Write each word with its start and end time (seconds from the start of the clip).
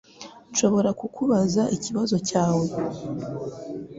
Nshobora 0.51 0.89
kukubaza 0.99 1.63
ikibazo 1.75 2.15
cyawe? 2.29 2.67